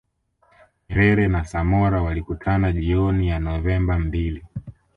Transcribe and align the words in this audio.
Nyerere 0.89 1.27
na 1.27 1.43
Samora 1.45 2.01
walikutana 2.01 2.71
jioni 2.71 3.27
ya 3.29 3.39
Novemba 3.39 3.99
mbili 3.99 4.43